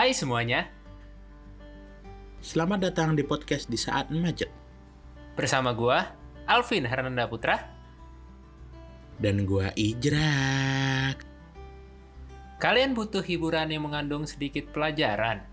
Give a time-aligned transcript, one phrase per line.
[0.00, 0.64] Hai semuanya,
[2.40, 4.48] Selamat datang di podcast di saat macet
[5.36, 6.16] bersama gua
[6.48, 7.68] Alvin Hernanda Putra.
[9.20, 11.20] dan gua Ijrak.
[12.56, 15.44] Kalian butuh hiburan yang mengandung sedikit pelajaran,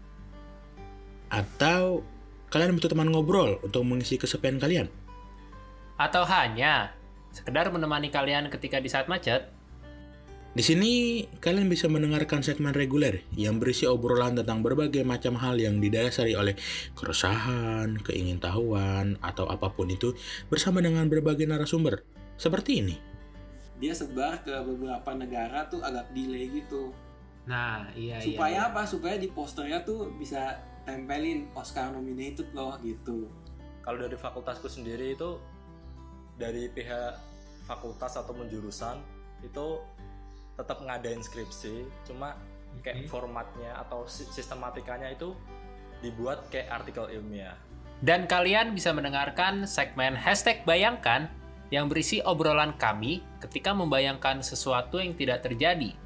[1.27, 2.07] Atau
[2.47, 4.87] kalian butuh teman ngobrol untuk mengisi kesepian kalian?
[5.99, 6.95] atau hanya
[7.35, 9.56] sekedar menemani kalian ketika di saat macet?
[10.57, 15.77] Di sini kalian bisa mendengarkan segmen reguler yang berisi obrolan tentang berbagai macam hal yang
[15.77, 16.57] didasari oleh
[16.97, 20.17] keresahan, keingintahuan, atau apa pun itu
[20.49, 22.01] bersama dengan berbagai narasumber.
[22.41, 22.97] Seperti ini.
[23.77, 26.89] dia sebar ke beberapa negara tuh agak delay gitu
[27.47, 33.31] Nah, iya supaya apa supaya di posternya tuh bisa tempelin Oscar nominated loh gitu
[33.85, 35.39] kalau dari fakultasku sendiri itu
[36.35, 37.15] dari pihak
[37.63, 38.99] fakultas atau jurusan
[39.45, 39.79] itu
[40.57, 42.33] tetap ngadain skripsi cuma
[42.81, 45.37] kayak formatnya atau si- sistematikanya itu
[46.01, 47.57] dibuat kayak artikel ilmiah
[47.97, 51.33] Dan kalian bisa mendengarkan segmen hashtag bayangkan
[51.73, 55.97] yang berisi obrolan kami ketika membayangkan sesuatu yang tidak terjadi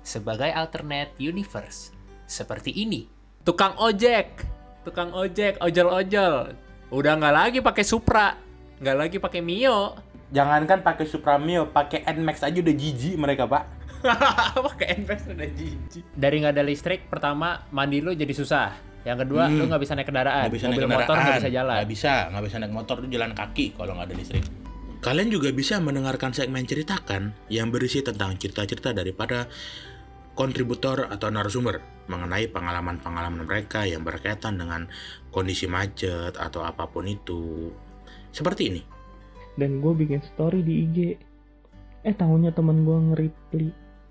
[0.00, 1.92] sebagai alternate universe.
[2.30, 3.10] Seperti ini.
[3.42, 4.46] Tukang ojek,
[4.86, 6.54] tukang ojek, ojol-ojol.
[6.94, 8.38] Udah nggak lagi pakai Supra,
[8.78, 9.98] nggak lagi pakai Mio.
[10.30, 13.79] Jangankan pakai Supra Mio, pakai Nmax aja udah jijik mereka, Pak.
[14.66, 16.04] pakai Nmax udah jijik.
[16.10, 18.72] Dari nggak ada listrik, pertama mandi lu jadi susah.
[19.00, 19.56] Yang kedua, Hmm.
[19.56, 20.44] lu nggak bisa naik kendaraan.
[20.44, 21.40] Nggak bisa Mobil naik motor nggak kendaraan.
[21.40, 21.74] bisa jalan.
[21.74, 24.44] Nggak bisa, nggak bisa naik motor tuh jalan kaki kalau nggak ada listrik.
[25.00, 29.48] Kalian juga bisa mendengarkan segmen ceritakan yang berisi tentang cerita-cerita daripada
[30.32, 34.88] kontributor atau narasumber mengenai pengalaman-pengalaman mereka yang berkaitan dengan
[35.28, 37.72] kondisi macet atau apa pun itu.
[38.30, 38.82] Seperti ini.
[39.52, 40.96] dan gue bikin story di IG
[42.00, 43.68] eh tahunya temen gue nge-reply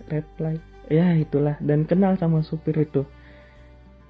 [0.09, 0.57] reply
[0.89, 1.55] ya itulah.
[1.61, 3.05] Dan kenal sama supir itu.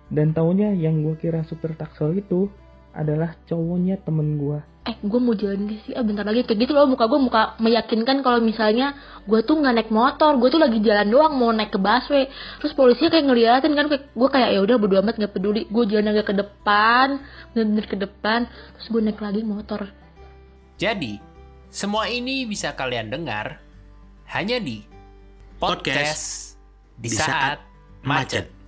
[0.10, 2.50] Dan tahunya yang gue kira supir taksel itu
[2.96, 5.94] adalah cowoknya temen gue eh gue mau jalan di sini.
[5.94, 6.42] Ah bentar lagi.
[6.50, 8.98] Kayak gitu loh muka gue muka meyakinkan kalau misalnya
[9.30, 10.34] gue tuh nggak naik motor.
[10.42, 12.26] Gue tuh lagi jalan doang mau naik ke busway.
[12.58, 15.62] Terus polisinya kayak ngeliatin kan kayak gue kayak ya udah bodo amat nggak peduli.
[15.70, 17.08] Gue jalan agak ke depan
[17.54, 18.40] bener-bener ke depan.
[18.50, 19.82] Terus gue naik lagi motor.
[20.80, 21.20] Jadi,
[21.70, 23.62] semua ini bisa kalian dengar
[24.32, 24.89] hanya di
[25.60, 26.56] podcast,
[26.96, 27.60] di saat
[28.08, 28.59] macet.